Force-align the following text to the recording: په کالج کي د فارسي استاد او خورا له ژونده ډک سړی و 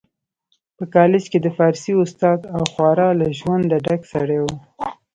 په 0.77 0.83
کالج 0.95 1.23
کي 1.31 1.39
د 1.41 1.47
فارسي 1.57 1.93
استاد 2.03 2.39
او 2.55 2.61
خورا 2.71 3.09
له 3.19 3.27
ژونده 3.39 3.77
ډک 3.85 4.01
سړی 4.13 4.39
و 4.41 4.45